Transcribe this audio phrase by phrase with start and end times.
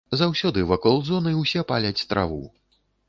[0.19, 2.41] Заўсёды вакол зоны ўсе паляць траву.